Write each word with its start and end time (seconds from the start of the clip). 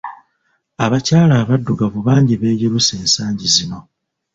Abakyala 0.85 1.33
abaddugavu 1.43 1.99
bangi 2.07 2.35
beeyerusa 2.41 2.91
ensangi 3.01 3.47
zino. 3.55 3.79